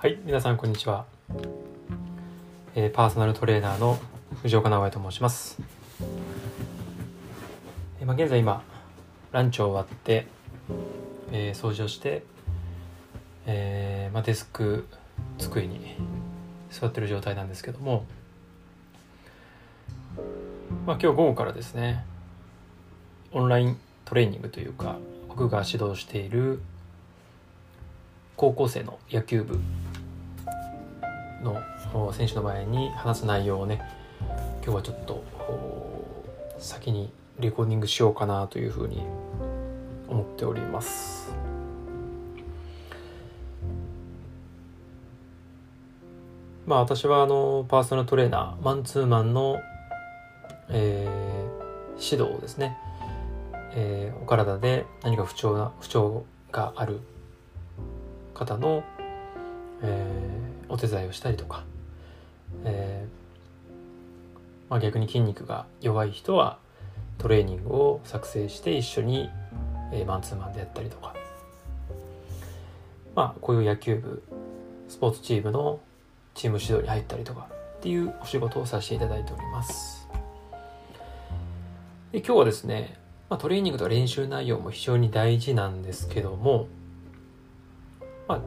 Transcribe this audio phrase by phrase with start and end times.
[0.00, 1.06] はい皆さんこんにちは、
[2.76, 3.98] えー、パーソナルトレーナーの
[4.42, 5.58] 藤岡直江と申します、
[7.98, 8.62] えー、まあ、現在今
[9.32, 10.28] ランチを終わって、
[11.32, 12.22] えー、掃除をして、
[13.46, 14.86] えまあ、デスク
[15.36, 15.96] 机に
[16.70, 18.06] 座ってる状態なんですけども
[20.86, 22.04] まあ今日午後からですね
[23.32, 24.96] オンライントレーニングというか
[25.26, 26.60] 僕が指導している
[28.36, 29.58] 高校生の野球部
[31.42, 33.80] の選手の前に話す内容をね
[34.62, 35.22] 今日はちょっと
[36.58, 39.02] 先にレコーディングしようかなというふうに
[40.08, 41.32] 思っております。
[46.66, 49.58] まあ私はあのパーソナルトレーナーマンツーマンの、
[50.68, 52.76] えー、指導ですね、
[53.72, 57.00] えー、お体で何か不調な不調がある
[58.34, 58.84] 方の、
[59.82, 61.64] えー、お手伝いをしたりとか、
[62.64, 66.58] えー、まあ、逆に筋肉が弱い人は
[67.18, 69.30] トレーニングを作成して一緒に、
[69.92, 71.14] えー、マンツーマンでやったりとか。
[73.14, 74.22] まあこういう野球部
[74.88, 75.80] スポーツチームの
[76.34, 80.08] チーム指導に入ったりとかっていうお仕事をさせていただいております。
[82.12, 82.96] で今日はですね、
[83.28, 86.68] まあ、トレーニングと練習内容も非常に大事なんですけども
[88.28, 88.40] まあ、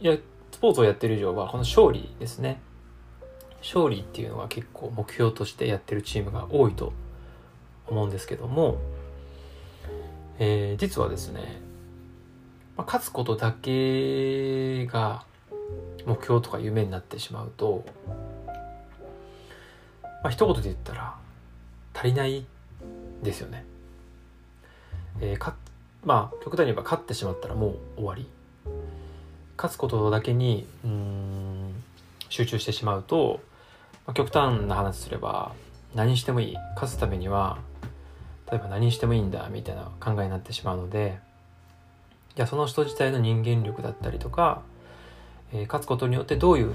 [0.00, 0.16] や
[0.58, 2.60] スポーツをやってる以上はこの勝利ですね
[3.60, 6.92] 勝利っていうのが結構目標としてやってるチームが多いと
[7.86, 8.78] 思うんですけども、
[10.40, 11.60] えー、実はですね、
[12.76, 15.22] まあ、勝つことだけが
[16.04, 17.84] 目標とか夢になってしまうと、
[18.44, 18.52] ま
[20.24, 21.14] あ、一言で言ったら
[21.94, 22.44] 足りない
[23.22, 23.64] ですよね。
[25.20, 25.54] えー、か
[26.04, 28.28] まあ極端に言えば勝ってしまったらもう終わり
[29.58, 31.74] 勝つことだけにうん
[32.28, 33.40] 集中してしまうと、
[34.06, 35.52] まあ、極端な話すれば
[35.94, 37.58] 何してもいい勝つためには
[38.50, 41.18] 例えば何してもいいんだみたいな考えになってしまうので
[42.36, 44.62] じゃその人自体の人間力だったりとか、
[45.52, 46.72] えー、勝つことによってどういう、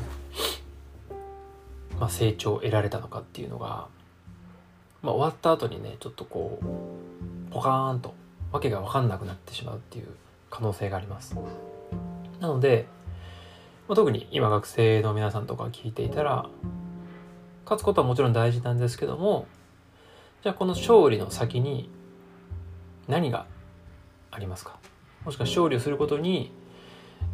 [2.00, 3.88] まあ、成長を得られたのかっていうのが、
[5.02, 8.14] まあ、終わった後にねちょっとこうポカーンと
[8.52, 10.08] 訳が分かんなくなってしまうっていう
[10.50, 11.36] 可能性があります。
[12.44, 12.88] なので、
[13.88, 16.50] まあ、特に今学生の皆さんとか聞いていたら
[17.64, 19.48] 勝つことはもちろん大事なんですけども
[20.44, 21.90] じゃあこの勝利の先に
[23.08, 23.46] 何が
[24.30, 24.78] ありますか？
[25.24, 26.52] もしくは勝利をすることに、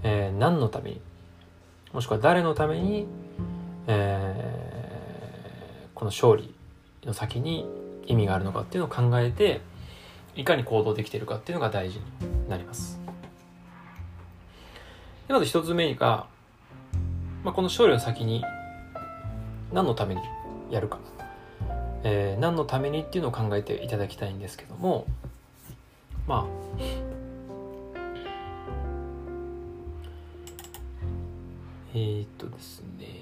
[0.03, 1.01] えー、何のために？
[1.91, 3.07] もしくは誰のために、
[3.87, 6.53] えー、この勝利
[7.03, 7.67] の先に
[8.05, 9.61] 意味があるのかっていうのを考えて
[10.35, 12.03] いかに行動できてるかっていうのが大事に
[12.47, 12.98] なります。
[15.29, 16.25] でまず一つ目が、
[17.43, 18.43] まあ、この勝利の先に
[19.71, 20.21] 何のために
[20.71, 20.97] やるか、
[22.03, 25.05] えー、何のためにっていうのを考えていただきたいんですけども
[26.27, 26.81] まあ
[31.93, 33.18] えー、っとですね。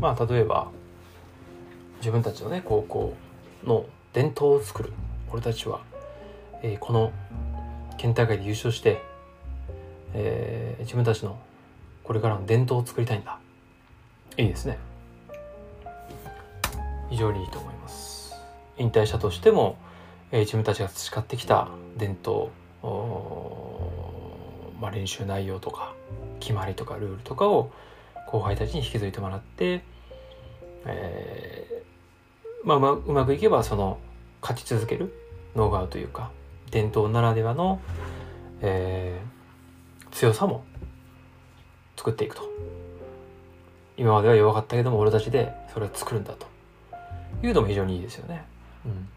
[0.00, 0.70] まあ例えば
[1.98, 3.14] 自分たちのね高校
[3.64, 4.92] の伝統を作る。
[5.30, 5.82] 俺たちは、
[6.62, 7.12] えー、この
[7.98, 9.02] 県大会で優勝して、
[10.14, 11.38] えー、自分たちの
[12.02, 13.38] これからの伝統を作りたいんだ。
[14.36, 14.78] いいですね。
[17.10, 18.34] 非常にいいと思います。
[18.78, 19.76] 引退者としても、
[20.30, 22.50] えー、自分たちが培ってきた伝統
[24.80, 25.94] まあ、練習内容とか
[26.40, 27.72] 決まりとかルールとかを
[28.30, 29.82] 後輩たちに引き継いでもらって、
[30.84, 33.98] えー、まあうまうまくいけばその
[34.42, 35.14] 勝ち続ける
[35.56, 36.30] ノウハウというか
[36.70, 37.80] 伝統ならではの、
[38.60, 40.64] えー、強さも
[41.96, 42.42] 作っていくと。
[43.96, 46.46] 今までは弱かったけども俺たちでそれを作るんだと。
[47.42, 48.44] いうのも非常にいいですよね。
[48.84, 49.08] うん、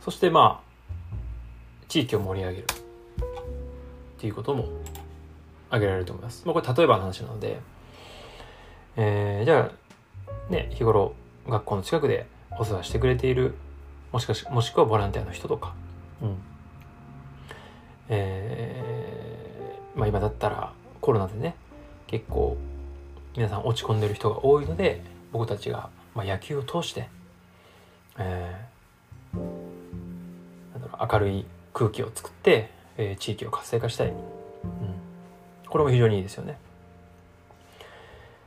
[0.00, 1.16] そしてまあ
[1.86, 2.66] 地域を盛り上げる。
[4.16, 4.68] っていうことも
[5.68, 6.42] 挙げられると思います。
[6.46, 7.60] まあ、これ例えばの話なので、
[8.96, 11.14] えー、じゃあ、ね、日頃
[11.48, 12.26] 学校の近くで
[12.58, 13.54] お世話してくれている、
[14.12, 15.74] もしかし、もしくはボランティアの人とか、
[16.22, 16.36] うん。
[18.08, 21.56] えー、まあ今だったらコロナでね、
[22.06, 22.56] 結構
[23.36, 25.02] 皆さん落ち込んでる人が多いので、
[25.32, 27.08] 僕たちが、まあ、野球を通して、
[28.18, 29.38] えー、
[30.72, 34.08] なんだろう明るい空気を作って、えー、地域を活性化したい。
[34.08, 35.05] うん
[35.76, 36.56] これも非常にいいですよね。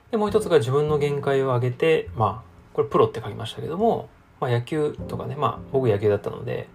[0.09, 4.09] でもう一つが自分の限界を上げてまあこれプロって書きましたけども、
[4.41, 6.67] まあ、野球とかねまあ僕野球だったので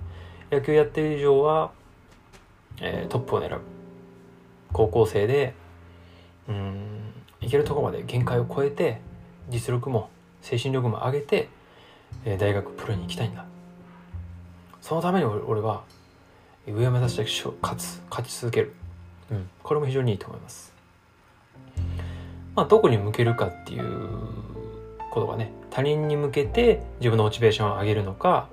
[0.53, 1.73] 野球やってる以上は、
[2.81, 3.63] えー、トップを狙う。
[4.73, 5.55] 高校生で
[6.49, 9.01] うんいけるとこまで限界を超えて
[9.49, 10.09] 実力も
[10.41, 11.49] 精神力も上げて、
[12.25, 13.45] えー、大学プロに行きたいんだ。
[14.81, 15.83] そのために俺は
[16.69, 17.25] 上を目指して
[17.61, 18.73] 勝つ勝ち続ける、
[19.35, 20.73] うん、これも非常にいいと思います。
[22.55, 23.85] まあどこに向けるかっていう
[25.11, 28.49] ことがね他人に向けて自分のモチベーションを上げるのか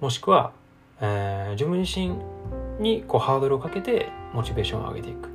[0.00, 0.52] もしくは、
[1.00, 2.16] えー、自分自身
[2.78, 5.28] にこうハードルをかけてモチベーションを上げていく。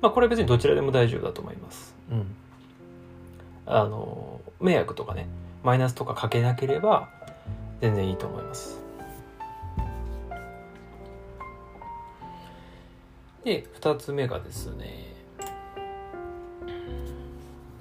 [0.00, 1.94] まあこれは別にどちらでも大丈夫だと思います。
[2.10, 2.26] うん。
[3.66, 5.26] あの迷惑とかね
[5.62, 7.08] マイナスとかかけなければ
[7.80, 8.77] 全然いいと思います。
[13.48, 15.14] で2つ目がですね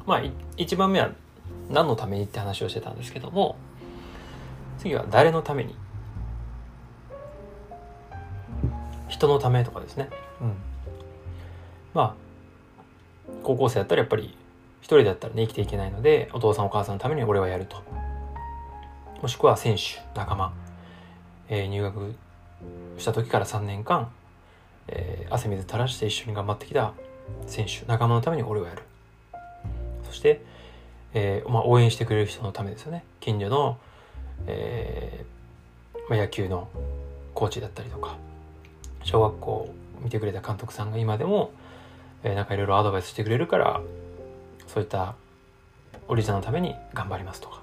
[0.06, 0.24] まあ
[0.56, 1.12] 1番目は
[1.70, 3.58] 何のためにって話をしてたんですけども
[4.78, 5.76] 次は誰のために
[9.10, 10.10] 人のためとかですね、
[10.40, 10.54] うん、
[11.94, 12.16] ま
[13.30, 14.38] あ高校生だったらやっぱり
[14.80, 17.84] 一人だったらね生きていけないのでお父さんお母さんのために俺はやると。
[19.22, 20.54] もしくは選手仲間、
[21.50, 22.14] えー、入学
[23.00, 24.12] した時から3年間
[24.88, 26.94] えー、汗水垂らして一緒に頑張ってきた
[27.48, 28.84] 選手仲間のために俺はやる。
[30.06, 30.42] そして、
[31.14, 33.04] えーまあ、応援してくれる人のためですよね。
[33.20, 33.78] 近所の、
[34.46, 36.70] えーまあ、野球の
[37.34, 38.18] コーチだったりとか
[39.04, 41.52] 小学校見てくれた監督さんが今でも、
[42.24, 43.82] えー、なんかいろいろアドバイスしてくれるから
[44.68, 45.16] そういった
[46.08, 47.62] おじちゃんのために頑張りますとか。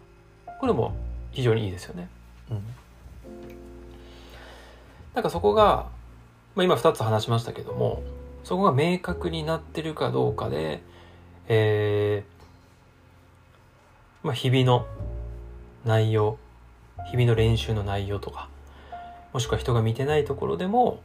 [0.61, 0.94] これも
[1.32, 2.09] 非常にいいですよね。
[2.50, 2.62] うん、
[5.15, 5.88] なんかそこが
[6.55, 8.03] まあ、今2つ話しましたけども
[8.45, 10.83] そこが明確になってるかどうかで、
[11.49, 14.87] えー、まあ、日々の
[15.85, 16.39] 内容
[17.11, 18.49] 日々の練習の内容とか
[19.33, 21.03] もしくは人が見てないところでも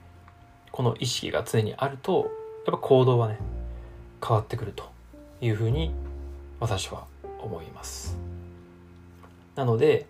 [0.72, 2.30] この意識が常にあると
[2.66, 3.40] やっぱ行動はね
[4.26, 4.92] 変わってくると
[5.42, 5.92] いうふうに
[6.60, 7.06] 私は
[7.42, 8.18] 思います。
[9.56, 10.06] なので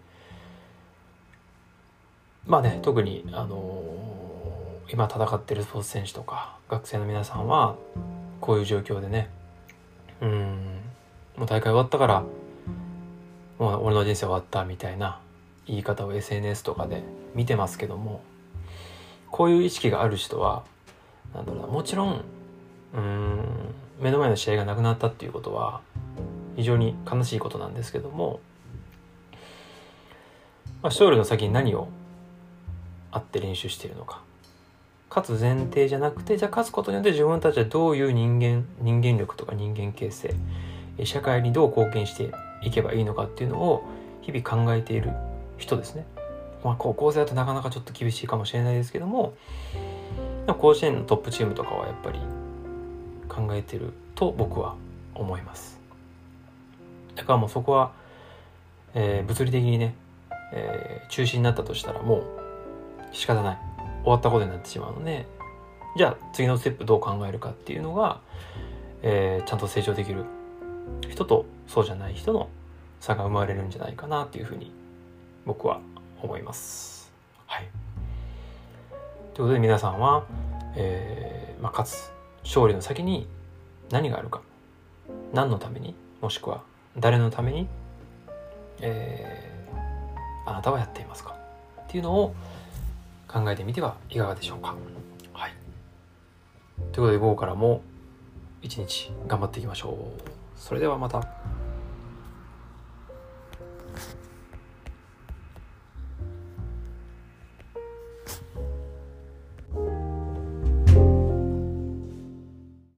[2.45, 4.28] まあね特にあのー
[4.91, 7.75] 今戦ってるスポーツ選手とか学生の皆さんは
[8.41, 9.30] こういう状況でね
[10.19, 10.80] うん
[11.38, 12.24] もう大会終わったから
[13.59, 15.19] もう俺の人生終わったみたいな
[15.68, 17.03] 言い方を SNS とかで
[17.36, 18.21] 見てますけども
[19.30, 20.63] こういう意識がある人は
[21.36, 22.24] なんだろうなもちろん
[22.95, 23.39] うん
[24.00, 25.81] 目の前の試合がなくなったっていうことは
[26.56, 28.39] 非常に悲しいことなんですけども、
[30.81, 31.89] まあ、勝利の先に何を
[33.12, 34.27] あって練習しているのか。
[35.09, 40.35] 勝つ前提じゃなくてじゃあ勝つことによって自分たちはどういう人間人間力とか人間形成
[41.03, 43.83] 社会にどう貢献していけばいいのかっていうのを
[44.21, 45.11] 日々考えている
[45.57, 46.06] 人ですね。
[46.63, 49.33] まあ、高校生だとなかなかちょっと厳しいかもしれないですけども
[50.45, 52.19] 甲子園のトップチームとかはやっぱり
[53.29, 54.75] 考えてると僕は
[55.15, 55.79] 思います。
[57.15, 57.91] だからもうそこは、
[58.94, 59.95] えー、物理的にね、
[60.53, 62.23] えー、中止になったとしたらもう
[63.12, 63.57] 仕方ない。
[64.10, 65.28] 終わったことになってしまうので
[65.96, 68.22] じゃあ次のステップどう考えるかっていうのが、
[69.04, 70.25] えー、ちゃんと成長できる
[71.08, 72.50] 人とそうじゃない人の
[73.00, 74.72] 差が生まれるんじゃないかなっていうふうに
[75.46, 75.80] 僕は
[76.24, 77.12] 思います。
[77.46, 77.68] はい。
[79.36, 80.25] ということで皆さんは、
[80.75, 82.12] えーまあ、勝つ
[82.44, 83.28] 勝利の先に
[83.92, 84.42] 何があるか
[85.34, 85.94] 何のために？
[86.20, 86.63] もしくは
[86.98, 87.68] 誰のために、
[88.82, 91.36] えー、あなたはやっていますか？
[91.84, 92.34] っていうのを
[93.31, 94.75] 考えてみてはいかがでしょうか。
[95.33, 95.53] はい。
[96.77, 97.81] ということで午後からも
[98.62, 100.29] 一日頑張っていきましょう。
[100.55, 101.27] それではまた。